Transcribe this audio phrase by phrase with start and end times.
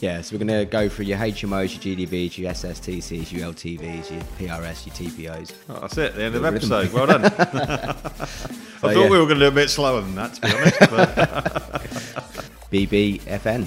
[0.00, 4.12] Yeah, so we're going to go through your HMOs, your GDVs, your SSTCs, your LTVs,
[4.12, 5.52] your PRS, your TPOs.
[5.68, 6.92] Oh, that's it, the end of the episode.
[6.92, 7.24] Well done.
[7.24, 9.08] I thought yeah.
[9.08, 10.78] we were going to do a bit slower than that, to be honest.
[10.78, 11.14] But
[12.70, 13.66] BBFN.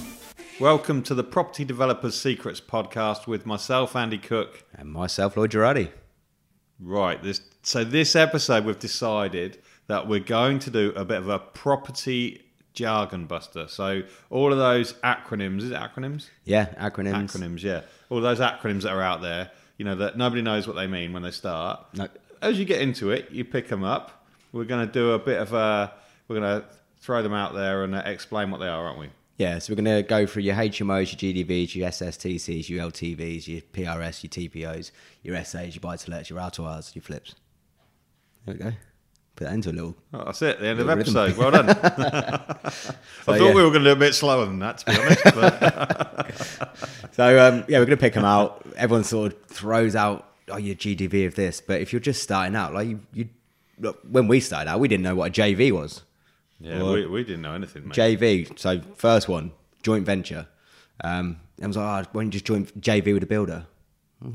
[0.61, 4.63] welcome to the Property Developers Secrets podcast with myself, Andy Cook.
[4.73, 5.91] And myself, Lloyd Girardi.
[6.79, 7.21] Right.
[7.21, 11.39] This so this episode we've decided that we're going to do a bit of a
[11.39, 12.41] property
[12.73, 13.67] jargon buster.
[13.67, 16.29] So all of those acronyms, is it acronyms?
[16.45, 17.31] Yeah, acronyms.
[17.31, 17.81] Acronyms, yeah.
[18.09, 21.13] All those acronyms that are out there, you know, that nobody knows what they mean
[21.13, 21.85] when they start.
[21.93, 22.07] No.
[22.41, 24.25] As you get into it, you pick them up.
[24.51, 25.93] We're going to do a bit of a,
[26.27, 29.09] we're going to throw them out there and uh, explain what they are, aren't we?
[29.37, 33.47] Yeah, so we're going to go through your HMOs, your GDVs, your SSTCs, your LTVs,
[33.47, 34.91] your PRS, your TPOs,
[35.23, 37.33] your SAs, your buy to lets, your R2Rs, your flips.
[38.45, 38.71] There we go.
[39.41, 39.95] Put that into a little.
[40.13, 41.35] Oh, that's it, the end of the episode.
[41.35, 41.69] Well done.
[41.71, 43.53] I thought yeah.
[43.55, 45.23] we were going to do a bit slower than that, to be honest.
[45.23, 48.63] But So, um, yeah, we're going to pick them out.
[48.75, 51.59] Everyone sort of throws out, oh, your GDV of this.
[51.59, 53.29] But if you're just starting out, like you, you
[53.79, 56.03] look, when we started out, we didn't know what a JV was.
[56.59, 57.97] yeah, we, we didn't know anything, mate.
[57.97, 58.59] JV.
[58.59, 60.45] So first one, joint venture.
[61.03, 63.65] Um, I was like, oh, why don't you just join JV with a builder?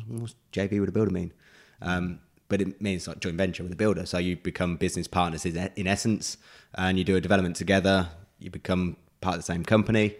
[0.08, 1.32] What's JV with a builder mean?
[1.80, 4.06] Um, but it means like joint venture with a builder.
[4.06, 6.36] So you become business partners in, in essence,
[6.74, 8.08] and you do a development together.
[8.38, 10.14] You become part of the same company.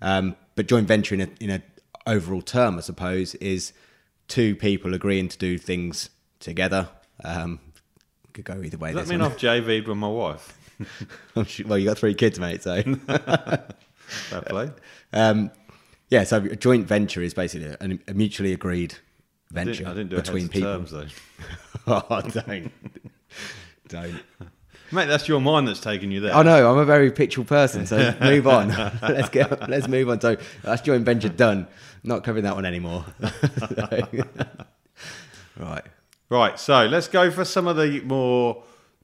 [0.00, 1.62] Um, but joint venture in a, in a
[2.06, 3.72] overall term, I suppose, is
[4.26, 6.88] two people agreeing to do things together.
[7.24, 7.60] Um,
[8.32, 8.92] could go either way.
[8.92, 9.32] Does this that mean one.
[9.32, 10.56] I've JV'd with my wife?
[11.66, 12.62] well, you got three kids, mate.
[12.62, 12.82] So.
[14.08, 14.70] Fair play.
[15.12, 15.50] Um,
[16.08, 18.96] yeah, so a joint venture is basically a, a mutually agreed
[19.50, 20.72] I venture didn't, I didn't do between people.
[20.72, 21.06] terms, though.
[21.86, 22.72] oh, don't,
[23.88, 24.20] don't.
[24.90, 26.34] Mate, that's your mind that's taking you there.
[26.34, 26.70] I know.
[26.70, 28.68] I'm a very pictural person, so move on.
[29.02, 30.20] let's get, let's move on.
[30.20, 31.66] So that's joint venture done.
[32.04, 33.04] Not covering that one anymore.
[35.58, 35.84] right.
[36.30, 38.62] Right, so let's go for some of the more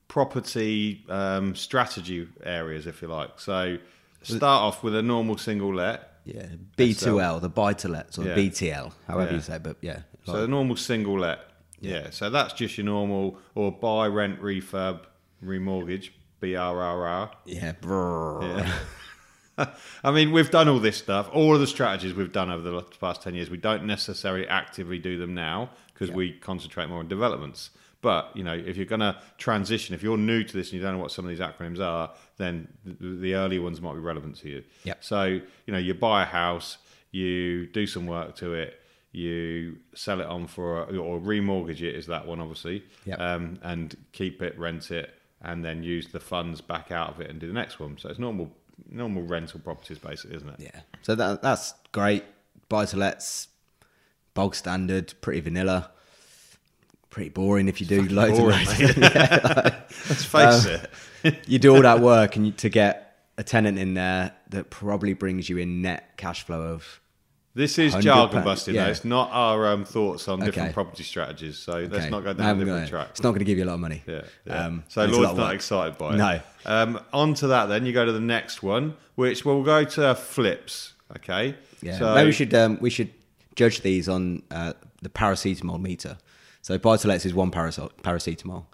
[0.09, 3.41] property um, strategy areas, if you like.
[3.41, 3.79] So
[4.23, 6.19] start off with a normal single let.
[6.27, 6.47] Yeah,
[6.77, 8.35] B2L, the buy to let, or Yeah.
[8.37, 9.37] BTL, however Yeah.
[9.37, 10.01] you say, but yeah.
[10.25, 11.41] So a normal single let.
[11.81, 12.11] Yeah.
[12.11, 15.01] So that's just your normal or buy, rent, refurb,
[15.45, 17.31] remortgage, BRRR.
[17.45, 18.71] yeah, brrr.
[20.03, 21.29] I mean, we've done all this stuff.
[21.33, 24.99] All of the strategies we've done over the past 10 years, we don't necessarily actively
[24.99, 27.71] do them now because we concentrate more on developments.
[28.03, 30.83] But, you know, if you're going to transition, if you're new to this and you
[30.83, 34.01] don't know what some of these acronyms are, then the, the early ones might be
[34.01, 34.65] relevant to you.
[34.83, 35.03] Yep.
[35.03, 36.77] So, you know, you buy a house,
[37.13, 38.79] you do some work to it,
[39.15, 43.21] you sell it on for, or remortgage it, is that one, obviously, Yep.
[43.21, 47.31] um, and keep it, rent it, and then use the funds back out of it
[47.31, 47.97] and do the next one.
[47.99, 48.51] So it's normal
[48.91, 50.57] normal rental properties, basically, isn't it?
[50.59, 50.81] Yeah.
[51.03, 52.25] So that that's great.
[52.69, 53.49] Buy to lets,
[54.35, 55.91] bog standard, pretty vanilla.
[57.11, 58.97] Pretty boring if you do loads boring, of loads.
[60.09, 60.81] Let's face Um,
[61.23, 61.39] it.
[61.47, 65.13] you do all that work and you, to get a tenant in there that probably
[65.13, 67.01] brings you in net cash flow of
[67.57, 68.87] This is jargon busting, yeah.
[68.87, 68.91] though.
[68.91, 71.57] It's not our um, thoughts on different property strategies.
[71.57, 73.09] So let's okay, not go down a different track.
[73.11, 74.03] It's not going to give you a lot of money.
[74.07, 74.23] Yeah.
[74.45, 74.67] yeah.
[74.67, 76.17] Um, so Lloyd's not excited by it.
[76.17, 76.41] No.
[76.67, 80.15] Um, on to that, then you go to the next one, which we'll go to
[80.17, 80.95] flips.
[81.17, 81.55] Okay.
[81.81, 81.99] Yeah.
[81.99, 83.13] So Maybe we should um, we should
[83.55, 84.73] judge these on uh,
[85.03, 86.19] the paracetamol meter.
[86.63, 88.65] So buy to lets is one paracetamol.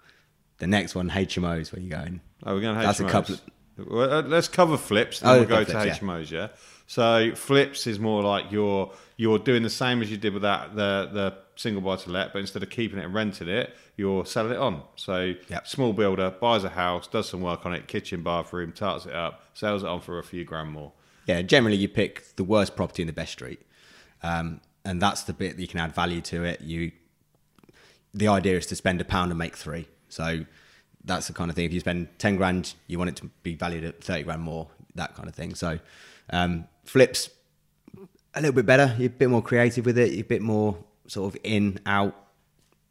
[0.57, 2.21] The next one HMOs where you going.
[2.43, 2.85] Oh, we're going to HMOs.
[2.85, 3.35] That's a couple
[3.77, 5.99] Well, uh, let's cover flips, then Oh, we'll go okay, to flips.
[5.99, 6.31] HMOs.
[6.31, 6.47] Yeah.
[6.91, 10.75] So flips is more like you're you're doing the same as you did with that
[10.75, 14.25] the the single buy to let, but instead of keeping it and renting it, you're
[14.25, 14.83] selling it on.
[14.97, 15.67] So Yep.
[15.67, 19.41] small builder buys a house, does some work on it, kitchen, bathroom, tarts it up,
[19.53, 20.91] sells it on for a few grand more.
[21.27, 23.61] Yeah, generally you pick the worst property in the best street,
[24.21, 26.59] um, and that's the bit that you can add value to it.
[26.59, 26.91] You,
[28.13, 29.87] the idea is to spend a pound and make three.
[30.09, 30.43] So
[31.05, 31.63] that's the kind of thing.
[31.63, 34.67] If you spend ten grand, you want it to be valued at thirty grand more.
[34.95, 35.55] That kind of thing.
[35.55, 35.79] So
[36.31, 37.29] um, flips
[38.33, 38.95] a little bit better.
[38.97, 40.11] You're a bit more creative with it.
[40.11, 40.77] You're a bit more
[41.07, 42.15] sort of in out.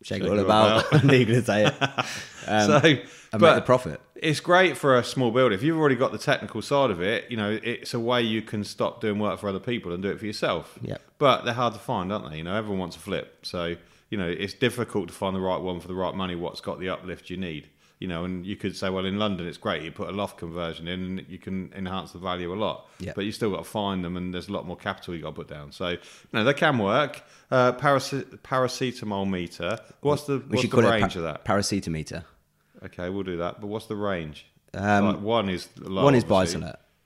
[0.03, 0.94] Shake, it all it all about.
[0.94, 1.75] I knew you were going to say it.
[2.47, 2.88] Um, so,
[3.32, 4.00] and but make the profit.
[4.17, 5.55] It's great for a small builder.
[5.55, 8.41] If you've already got the technical side of it, you know, it's a way you
[8.41, 10.79] can stop doing work for other people and do it for yourself.
[10.81, 11.00] Yep.
[11.19, 12.38] But they're hard to find, aren't they?
[12.38, 13.44] You know, everyone wants a flip.
[13.44, 13.76] So,
[14.09, 16.81] you know, it's difficult to find the right one for the right money, what's got
[16.81, 17.69] the uplift you need.
[18.00, 19.82] You know, and you could say, well, in London, it's great.
[19.82, 22.88] You put a loft conversion in and you can enhance the value a lot.
[22.99, 23.14] Yep.
[23.14, 25.29] But you still got to find them and there's a lot more capital you got
[25.29, 25.70] to put down.
[25.70, 25.97] So,
[26.32, 27.23] no, they can work.
[27.50, 29.79] Uh, parace- paracetamol meter.
[30.00, 31.44] What's the, what's the range a of that?
[31.44, 32.25] paracetometer.
[32.87, 33.61] Okay, we'll do that.
[33.61, 34.47] But what's the range?
[34.73, 36.62] Um, like one is low, one is obviously.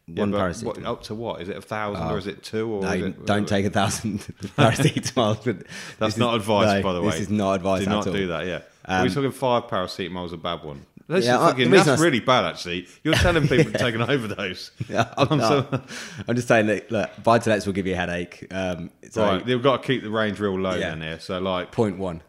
[0.07, 0.65] Yeah, one but paracetamol.
[0.67, 1.41] what- up to what?
[1.41, 2.71] Is it a thousand or is it two?
[2.71, 4.19] Or No, is it, don't take a thousand
[4.59, 5.43] paracetamol.
[5.45, 5.57] but
[5.99, 7.11] That's this is- not advice, no, by the way.
[7.13, 8.13] This is not advice Do not at all.
[8.13, 8.47] do that.
[8.47, 10.85] Yeah, we're we talking five paracetamol's a bad one?
[11.07, 12.87] This Yeah, is fucking, that's I really bad, actually.
[13.03, 14.71] You're telling people to take an overdose.
[14.89, 15.83] Yeah, I'm, so-
[16.29, 18.47] I'm just saying that look, Vitalex will give you a headache.
[18.51, 20.91] Um, so right, they've got to keep the range real low Yeah.
[20.91, 21.21] then here.
[21.21, 22.23] So like point one.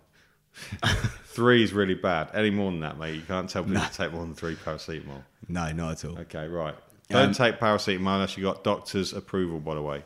[1.25, 2.30] three is really bad.
[2.33, 5.24] Any more than that, mate, you can't tell people to take more than three paracetamol.
[5.48, 6.18] No, not at all.
[6.19, 6.75] Okay, right.
[7.09, 10.03] Don't Um, take paracetamol unless you got doctor's approval, by the way.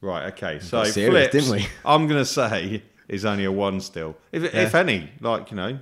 [0.00, 0.32] Right.
[0.32, 0.60] Okay.
[0.60, 1.66] So serious, flips, didn't we?
[1.84, 5.10] I'm going to say is only a one still, if if any.
[5.20, 5.78] Like you know,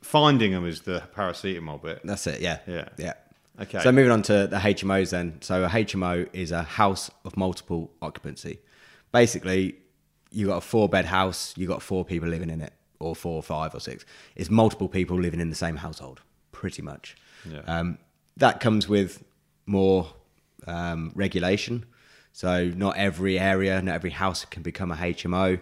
[0.00, 2.00] finding them is the paracetamol bit.
[2.04, 2.40] That's it.
[2.40, 2.58] Yeah.
[2.66, 2.88] Yeah.
[2.96, 3.14] Yeah.
[3.60, 3.80] Okay.
[3.80, 5.38] So moving on to the HMOs then.
[5.42, 8.58] So a HMO is a house of multiple occupancy.
[9.12, 9.76] Basically,
[10.30, 13.36] you got a four bed house, you got four people living in it, or four,
[13.36, 14.04] or five, or six.
[14.36, 16.20] It's multiple people living in the same household,
[16.52, 17.16] pretty much.
[17.50, 17.60] Yeah.
[17.66, 17.98] Um,
[18.36, 19.24] that comes with
[19.68, 20.08] more
[20.66, 21.84] um, regulation.
[22.32, 25.60] So not every area, not every house can become a HMO.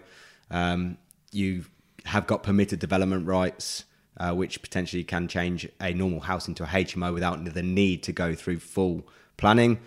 [0.51, 0.97] Um,
[1.31, 1.65] you
[2.05, 3.85] have got permitted development rights,
[4.17, 8.11] uh, which potentially can change a normal house into a HMO without the need to
[8.11, 9.07] go through full
[9.37, 9.79] planning.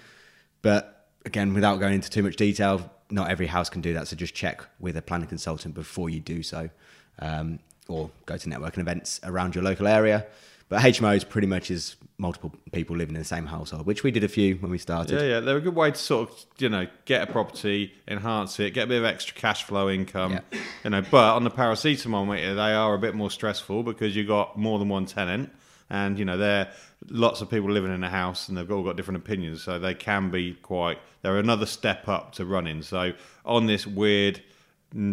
[0.62, 4.08] But again, without going into too much detail, not every house can do that.
[4.08, 6.70] So just check with a planning consultant before you do so,
[7.18, 7.58] um,
[7.88, 10.26] or go to networking events around your local area.
[10.68, 14.22] But HMOs pretty much is multiple people living in the same household, which we did
[14.22, 15.18] a few when we started.
[15.18, 18.60] Yeah, yeah, they're a good way to sort of, you know, get a property, enhance
[18.60, 20.40] it, get a bit of extra cash flow income, Yeah.
[20.84, 21.02] you know.
[21.02, 24.78] But on the paracetamol meter, they are a bit more stressful because you've got more
[24.78, 25.50] than one tenant,
[25.88, 26.70] and you know, there
[27.08, 29.94] lots of people living in a house, and they've all got different opinions, so they
[29.94, 30.98] can be quite.
[31.22, 32.82] They're another step up to running.
[32.82, 33.14] So
[33.44, 34.42] on this weird.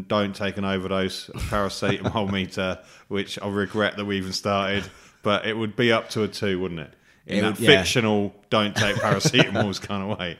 [0.07, 2.79] Don't take an overdose paracetamol meter,
[3.09, 4.83] which I regret that we even started.
[5.23, 6.91] But it would be up to a two, wouldn't it?
[7.25, 7.77] In It that would- yeah.
[7.83, 10.37] fictional don't take paracetamols kind of way.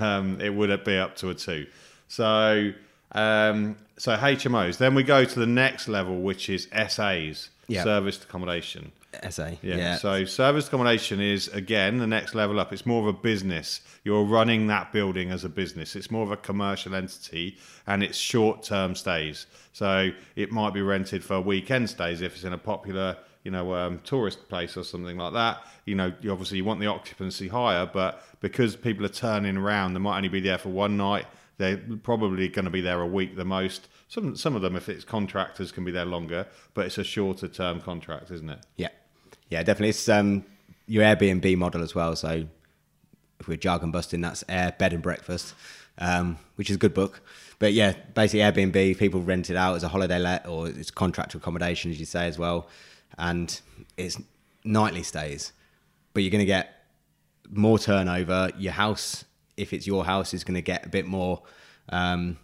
[0.00, 1.66] Um, it would be up to a two.
[2.08, 2.72] So,
[3.12, 4.78] um, so HMOs.
[4.78, 7.82] Then we go to the next level, which is SAs, Yeah.
[7.84, 8.92] serviced accommodation.
[9.30, 9.52] SA.
[9.62, 9.76] Yeah.
[9.76, 9.96] Yeah.
[9.96, 12.72] So service accommodation is again the next level up.
[12.72, 13.80] It's more of a business.
[14.04, 15.96] You're running that building as a business.
[15.96, 19.46] It's more of a commercial entity, and it's short-term stays.
[19.72, 23.16] So it might be rented for weekend stays if it's in a popular,
[23.48, 25.62] you know, um, tourist place or something like that.
[25.86, 29.94] You know, you obviously you want the occupancy higher, but because people are turning around,
[29.94, 31.24] they might only be there for one night.
[31.56, 33.88] They're probably going to be there a week the most.
[34.08, 37.48] Some some of them, if it's contractors, can be there longer, but it's a shorter
[37.48, 38.58] term contract, isn't it?
[38.76, 38.90] Yeah,
[39.48, 39.88] yeah, definitely.
[39.88, 40.44] It's um,
[40.86, 42.16] your Airbnb model as well.
[42.16, 42.44] So
[43.40, 45.54] if we're jargon busting, that's air bed and breakfast,
[45.96, 47.22] um, which is a good book.
[47.58, 51.40] But yeah, basically Airbnb, people rent it out as a holiday let or it's contractual
[51.40, 52.68] accommodation, as you say as well,
[53.16, 53.60] and
[53.96, 54.20] it's
[54.64, 55.52] nightly stays.
[56.14, 56.84] But you're going to get
[57.50, 58.50] more turnover.
[58.58, 59.24] Your house,
[59.56, 61.42] if it's your house, is going to get a bit more.
[61.88, 62.38] Um,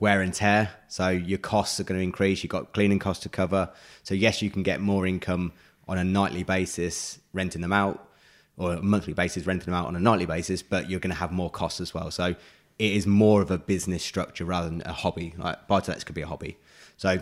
[0.00, 0.70] wear and tear.
[0.88, 2.42] So your costs are going to increase.
[2.42, 3.70] You've got cleaning costs to cover.
[4.02, 5.52] So yes, you can get more income
[5.86, 8.08] on a nightly basis renting them out,
[8.56, 10.62] or a monthly basis renting them out on a nightly basis.
[10.62, 12.10] But you're going to have more costs as well.
[12.10, 12.34] So
[12.78, 15.34] it is more of a business structure rather than a hobby.
[15.36, 16.56] Like buy to lets could be a hobby.
[16.96, 17.18] So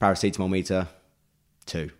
[0.00, 0.88] paracetamol meter
[1.64, 1.90] two.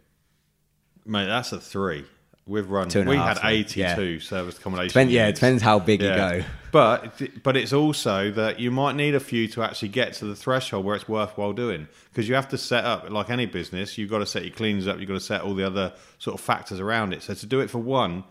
[1.04, 2.04] Mate, that's a three.
[2.46, 2.88] We've run.
[2.88, 4.18] Two and a we half, had eighty-two Yeah.
[4.18, 4.88] service accommodation.
[4.88, 5.40] Depend, yeah, it units.
[5.40, 6.42] depends how big you go.
[6.72, 10.34] But but it's also that you might need a few to actually get to the
[10.34, 13.96] threshold where it's worthwhile doing because you have to set up like any business.
[13.96, 14.98] You've got to set your cleaners up.
[14.98, 17.22] You've got to set all the other sort of factors around it.
[17.22, 18.24] So to do it for one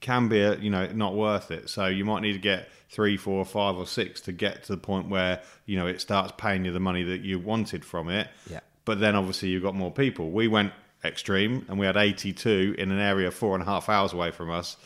[0.00, 1.68] can be a, you know not worth it.
[1.68, 4.78] So you might need to get three, four, five, or six to get to the
[4.78, 8.28] point where you know it starts paying you the money that you wanted from it.
[8.48, 8.60] Yeah.
[8.86, 10.30] But then obviously you've got more people.
[10.30, 10.72] We went
[11.04, 14.50] extreme and we had 82 in an area four and a half hours away from
[14.50, 14.76] us.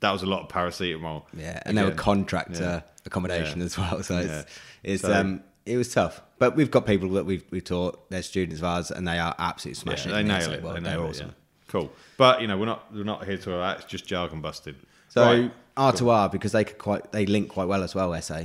[0.00, 1.22] That was a lot of paracetamol.
[1.36, 2.80] Yeah, and they were contractor Yeah.
[3.06, 3.66] accommodation Yeah.
[3.66, 4.02] as well.
[4.02, 4.42] So it's Yeah.
[4.82, 8.10] it's So- um it was tough, but we've got people that we've we've taught.
[8.10, 10.24] They're students of ours, and they are absolutely Yeah, smashing they it.
[10.24, 10.62] nail it.
[10.64, 11.26] well, they they're nail it, awesome.
[11.28, 11.32] yeah.
[11.68, 11.92] Cool.
[12.16, 13.76] But you know, we're not we're not here to that.
[13.82, 14.74] It's just jargon busting.
[15.08, 15.52] So Right.
[15.76, 18.12] R to R because they could quite they link quite well as well.
[18.20, 18.40] SA,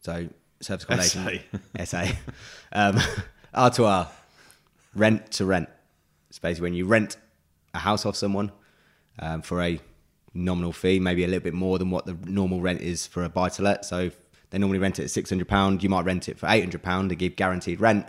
[0.00, 0.28] so
[0.60, 1.40] service accommodation
[1.84, 2.06] SA,
[2.72, 2.98] um,
[3.54, 4.08] R to R,
[4.96, 5.68] rent to rent.
[6.28, 7.16] It's basically when you rent
[7.74, 8.52] a house off someone
[9.18, 9.80] um, for a
[10.34, 13.28] nominal fee, maybe a little bit more than what the normal rent is for a
[13.28, 13.84] buy to let.
[13.84, 14.10] So
[14.50, 16.82] they normally rent it at six hundred pound, you might rent it for eight hundred
[16.82, 18.06] pound to give guaranteed rent.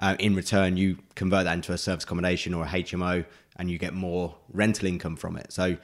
[0.00, 3.24] Uh, in return, you convert that into a service accommodation or a HMO,
[3.56, 5.52] and you get more rental income from it.
[5.52, 5.76] So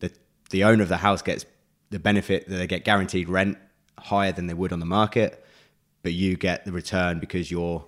[0.00, 0.10] the
[0.50, 1.44] the owner of the house gets
[1.90, 3.58] the benefit that they get guaranteed rent
[3.98, 5.44] higher than they would on the market,
[6.02, 7.84] but you get the return because your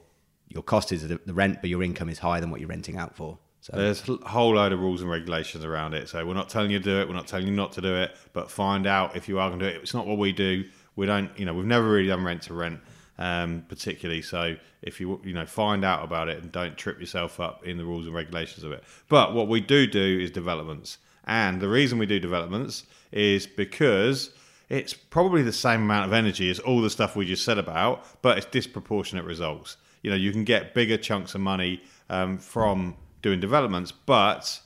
[0.50, 3.16] your cost is the rent, but your income is higher than what you're renting out
[3.16, 3.38] for.
[3.60, 6.08] So There's a whole load of rules and regulations around it.
[6.08, 7.08] So we're not telling you to do it.
[7.08, 8.16] We're not telling you not to do it.
[8.32, 9.82] But find out if you are going to do it.
[9.82, 10.64] It's not what we do.
[10.96, 11.30] We don't.
[11.38, 12.80] You know, we've never really done rent to rent,
[13.18, 14.22] um, particularly.
[14.22, 17.76] So if you you know find out about it and don't trip yourself up in
[17.76, 18.82] the rules and regulations of it.
[19.08, 24.32] But what we do do is developments, and the reason we do developments is because
[24.70, 28.22] it's probably the same amount of energy as all the stuff we just said about,
[28.22, 29.76] but it's disproportionate results.
[30.02, 34.60] You know, you can get bigger chunks of money um, from doing developments, but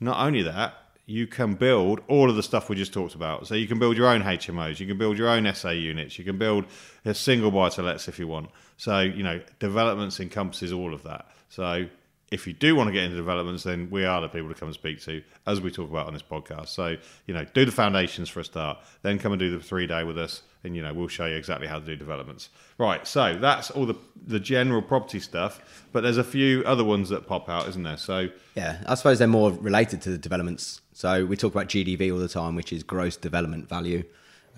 [0.00, 0.74] not only that,
[1.06, 3.46] you can build all of the stuff we just talked about.
[3.46, 6.24] So you can build your own HMOs, you can build your own SA units, you
[6.24, 6.66] can build
[7.06, 8.50] a single buy to lets if you want.
[8.76, 11.26] So, you know, developments encompasses all of that.
[11.48, 11.86] So
[12.30, 14.68] if you do want to get into developments, then we are the people to come
[14.68, 16.68] and speak to, as we talk about on this podcast.
[16.68, 19.86] So, you know, do the foundations for a start, then come and do the three
[19.86, 22.50] day with us, and you know, we'll show you exactly how to do developments.
[22.76, 23.06] Right.
[23.06, 27.26] So that's all the the general property stuff, but there's a few other ones that
[27.26, 27.96] pop out, isn't there?
[27.96, 30.80] So Yeah, I suppose they're more related to the developments.
[30.92, 34.04] So we talk about GDV all the time, which is gross development value.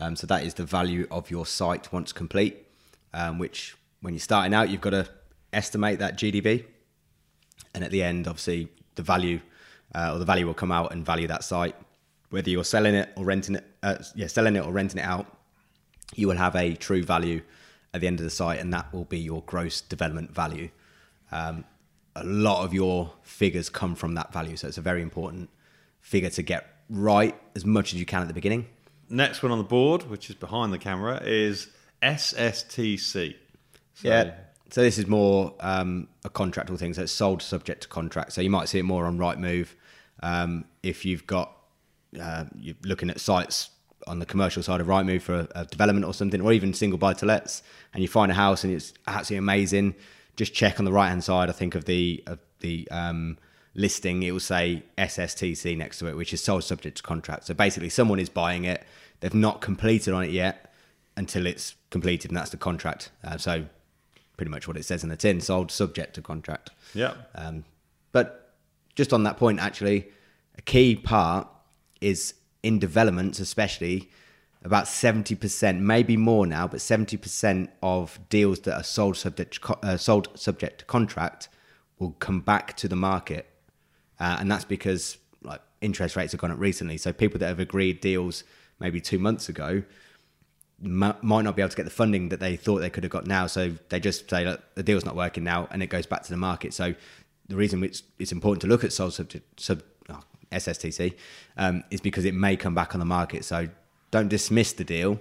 [0.01, 2.67] Um, so that is the value of your site once complete.
[3.13, 5.09] Um, which, when you're starting out, you've got to
[5.53, 6.65] estimate that GDV,
[7.75, 9.41] and at the end, obviously, the value
[9.95, 11.75] uh, or the value will come out and value that site.
[12.31, 15.27] Whether you're selling it or renting it, uh, yeah, selling it or renting it out,
[16.15, 17.43] you will have a true value
[17.93, 20.71] at the end of the site, and that will be your gross development value.
[21.33, 21.65] Um,
[22.15, 25.51] a lot of your figures come from that value, so it's a very important
[26.01, 28.67] figure to get right as much as you can at the beginning.
[29.09, 31.69] next one on the board, which is behind the camera, is
[32.01, 33.35] SSTC.
[33.95, 34.35] So, Yeah.
[34.71, 36.95] So this is more um, a contractual thing.
[36.95, 38.33] So it's sold subject to contract.
[38.33, 39.69] So you might see it more on Rightmove
[40.23, 41.57] um, if you've got
[42.21, 43.71] uh, you're looking at sites
[44.07, 46.99] on the commercial side of Rightmove for a, a development or something, or even single
[46.99, 47.63] buy to lets,
[47.95, 49.95] and you find a house and it's absolutely amazing.
[50.37, 51.49] Just check on the right hand side.
[51.49, 53.39] I think of the of the um,
[53.75, 57.47] listing, it will say SSTC next to it, which is sold subject to contract.
[57.47, 58.85] So basically, someone is buying it.
[59.21, 60.73] They've not completed on it yet
[61.17, 63.11] until it's completed, and that's the contract.
[63.23, 63.67] Uh, so
[64.41, 66.71] pretty much what it says in the tin, sold subject to contract.
[66.95, 67.13] Yeah.
[67.35, 67.67] Um,
[68.11, 68.55] but
[68.95, 70.09] just on that point, actually,
[70.57, 71.47] a key part
[72.01, 72.33] is
[72.63, 74.09] in developments, especially
[74.65, 79.99] about 70%, maybe more now, but 70% of deals that are sold subject, to uh,
[79.99, 81.51] sold subject to contract
[81.99, 83.47] will come back to the market.
[84.19, 86.97] Uh, and that's because like interest rates have gone up recently.
[86.97, 88.43] So people that have agreed deals
[88.79, 89.83] maybe two months ago
[90.85, 93.11] m- might not be able to get the funding that they thought they could have
[93.11, 93.47] got now.
[93.47, 96.31] So they just say that the deal's not working now, and it goes back to
[96.31, 96.75] the market.
[96.75, 96.95] So
[97.49, 100.21] the reason it's, it's important to look at sold subject sub oh,
[100.53, 101.15] SSTC
[101.57, 103.45] um, is because it may come back on the market.
[103.45, 103.69] So
[104.11, 105.21] don't dismiss the deal,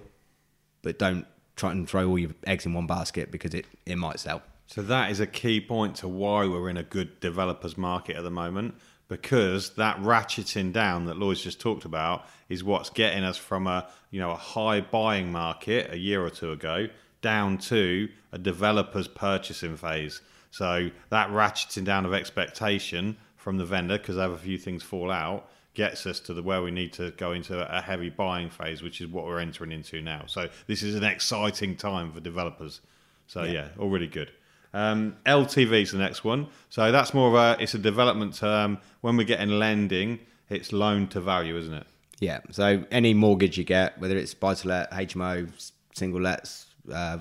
[0.82, 1.26] but don't
[1.56, 4.42] try and throw all your eggs in one basket because it, it might sell.
[4.66, 8.22] So that is a key point to why we're in a good developers market at
[8.22, 8.74] the moment
[9.10, 13.88] because that ratcheting down that Lloyd's just talked about is what's getting us from a
[14.10, 16.86] you know a high buying market a year or two ago
[17.20, 20.22] down to a developer's purchasing phase.
[20.52, 24.82] So that ratcheting down of expectation from the vendor because they have a few things
[24.82, 28.48] fall out gets us to the where we need to go into a heavy buying
[28.48, 30.24] phase, which is what we're entering into now.
[30.26, 32.80] So this is an exciting time for developers.
[33.26, 34.30] So yeah, all really good.
[34.72, 36.46] Um, LTV is the next one.
[36.68, 38.78] So that's more of a it's a development term.
[39.00, 41.86] When we're getting lending, it's loan to value, isn't it?
[42.20, 42.40] Yeah.
[42.50, 45.50] So any mortgage you get, whether it's buy to let, HMO,
[45.94, 47.18] single lets, uh,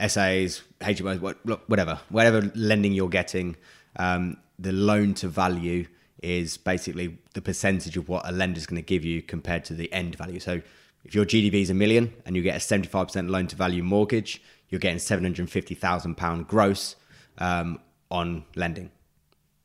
[0.00, 1.20] SAs, HMOs,
[1.68, 3.56] whatever, whatever lending you're getting,
[3.96, 5.86] um, the loan to value
[6.22, 9.92] is basically the percentage of what a lender's going to give you compared to the
[9.92, 10.40] end value.
[10.40, 10.60] So
[11.04, 14.42] if your GDV is a million and you get a 75% loan to value mortgage,
[14.68, 16.96] you're getting £750,000 gross
[17.38, 17.78] um,
[18.10, 18.90] on lending,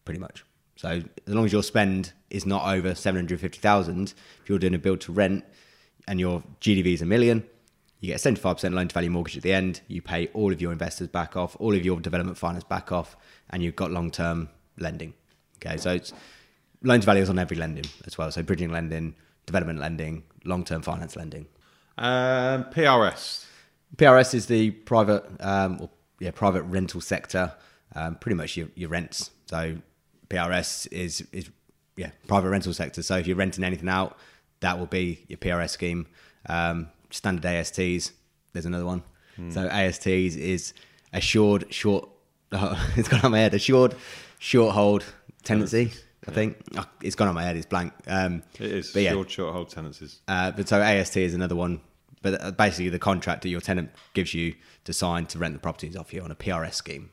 [0.06, 0.44] pretty much.
[0.76, 0.90] So
[1.28, 5.12] as long as your spend is not over 750,000, if you're doing a build to
[5.12, 5.46] rent
[6.08, 7.44] and your GDV is a million,
[8.00, 10.60] you get a 75% loan to value mortgage at the end, you pay all of
[10.60, 13.16] your investors back off, all of your development finance back off,
[13.52, 15.14] and you've got long term lending.
[15.58, 16.12] Okay, so it's
[16.82, 18.32] loan to value is on every lending as well.
[18.32, 19.14] So bridging lending,
[19.46, 21.46] development lending, long term finance lending.
[21.98, 23.46] Um, PRS.
[23.98, 27.54] PRS is the private, um, or, yeah, private rental sector.
[27.96, 29.32] Um, pretty much your, your rents.
[29.48, 29.78] So
[30.30, 31.50] PRS is is
[31.98, 33.04] yeah private rental sector.
[33.04, 34.18] So if you're renting anything out,
[34.62, 36.08] that will be your PRS scheme.
[36.48, 38.14] Um, standard ASTs.
[38.54, 39.04] There's another one.
[39.50, 40.74] So ASTs is
[41.14, 42.08] assured short.
[42.52, 43.54] Oh, it's gone on my head.
[43.56, 43.96] Assured
[44.40, 45.04] short hold
[45.44, 45.92] tenancy.
[46.28, 47.56] I think oh, it's gone on my head.
[47.56, 47.92] It's blank.
[48.08, 49.14] Um, It is But yeah.
[49.14, 50.20] short, short hold tenancies.
[50.28, 51.82] uh, but so AST is another one.
[52.22, 55.60] But uh, basically, the contract that your tenant gives you to sign to rent the
[55.60, 57.10] properties off you on a PRS scheme.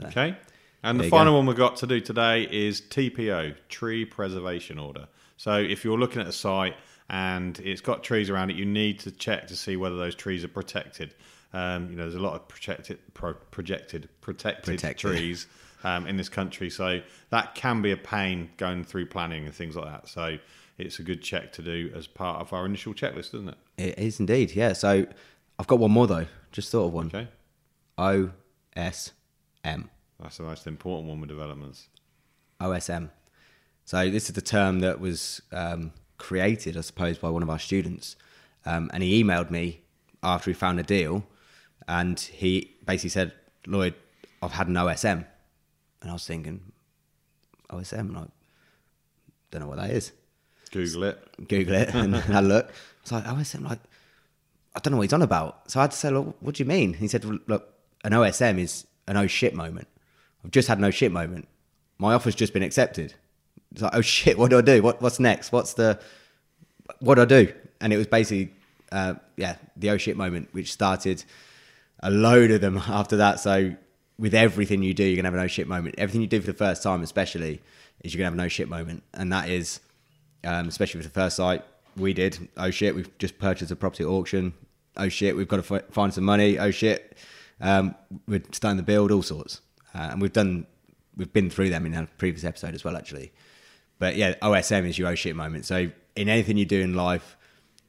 [0.00, 0.36] So, Okay.
[0.84, 1.36] And the final go.
[1.36, 5.06] one we've got to do today is TPO, Tree Preservation Order.
[5.36, 6.74] So if you're looking at a site
[7.08, 10.42] and it's got trees around it, you need to check to see whether those trees
[10.42, 11.14] are protected.
[11.52, 15.10] Um, you know, there's a lot of protected, pro, projected, protected, Protected.
[15.12, 15.46] trees
[15.84, 19.76] um, in this country, so that can be a pain going through planning and things
[19.76, 20.08] like that.
[20.08, 20.36] So
[20.78, 23.58] it's a good check to do as part of our initial checklist, isn't it?
[23.76, 24.72] It is indeed, yeah.
[24.72, 25.06] So
[25.58, 26.26] I've got one more though.
[26.50, 27.06] Just thought of one.
[27.06, 27.28] Okay,
[27.98, 29.12] OSM.
[29.64, 31.88] that's the most important one with developments.
[32.60, 33.10] OSM.
[33.84, 37.58] So this is the term that was um, created, I suppose, by one of our
[37.58, 38.16] students,
[38.64, 39.82] um, and he emailed me
[40.22, 41.24] after he found a deal,
[41.88, 43.32] and he basically said,
[43.66, 43.94] "Lloyd,
[44.40, 45.24] I've had an OSM,"
[46.00, 46.72] and I was thinking,
[47.70, 48.28] OSM, like,
[49.50, 50.12] don't know what that is.
[50.72, 51.48] Google it.
[51.48, 52.70] Google it and I look.
[53.02, 53.78] It's like OSM, like
[54.74, 55.70] I don't know what he's on about.
[55.70, 56.94] So I had to say, look, what do you mean?
[56.94, 57.68] He said, look,
[58.04, 59.88] an OSM is an oh shit moment.
[60.44, 61.46] I've just had an oh shit moment.
[61.98, 63.14] My offer's just been accepted.
[63.70, 64.82] It's like, oh shit, what do I do?
[64.82, 65.52] What, what's next?
[65.52, 66.00] What's the,
[67.00, 67.52] what do I do?
[67.80, 68.52] And it was basically,
[68.90, 71.24] uh, yeah, the oh shit moment, which started
[72.00, 73.40] a load of them after that.
[73.40, 73.74] So
[74.18, 75.96] with everything you do, you're gonna have an oh shit moment.
[75.98, 77.60] Everything you do for the first time, especially,
[78.02, 79.80] is you're gonna have an oh shit moment, and that is,
[80.44, 81.64] um, especially for the first site
[81.96, 82.48] we did.
[82.56, 84.52] Oh shit, we've just purchased a property at auction.
[84.96, 86.58] Oh shit, we've got to fi- find some money.
[86.58, 87.16] Oh shit,
[87.60, 87.94] um,
[88.26, 89.60] we're starting to build all sorts,
[89.94, 90.66] uh, and we've done,
[91.16, 93.32] we've been through them in a previous episode as well, actually.
[93.98, 95.64] But yeah, OSM is your oh shit moment.
[95.66, 97.36] So in anything you do in life,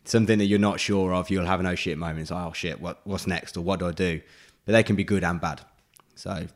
[0.06, 2.20] something that you're not sure of, you'll have an oh shit moment.
[2.22, 4.22] It's like, oh shit, what what's next, or what do I do?
[4.66, 5.62] But they can be good and bad.
[6.16, 6.48] So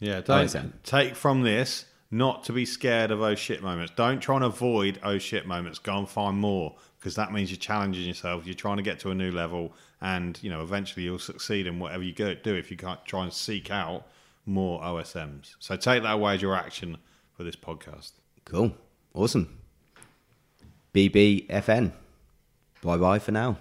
[0.00, 0.72] Yeah, don't OSM.
[0.82, 3.92] take from this not to be scared of oh shit moments.
[3.96, 5.80] Don't try and avoid oh shit moments.
[5.80, 8.46] Go and find more because that means you're challenging yourself.
[8.46, 11.80] You're trying to get to a new level, and you know eventually you'll succeed in
[11.80, 14.06] whatever you do if you can't try and seek out
[14.46, 15.56] more OSMs.
[15.58, 16.98] So take that away as your action
[17.36, 18.12] for this podcast.
[18.44, 18.72] cool,
[19.12, 19.58] awesome.
[20.94, 21.92] BBFN.
[22.80, 23.58] Bye bye for now.